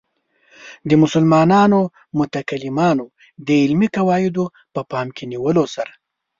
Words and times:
د 0.89 0.91
مسلمانو 1.03 1.79
متکلمانو 2.19 3.05
د 3.45 3.49
علمي 3.63 3.87
قواعدو 3.95 4.43
په 4.73 4.81
پام 4.91 5.07
کې 5.15 5.23
نیولو 5.31 5.65
سره. 5.75 5.91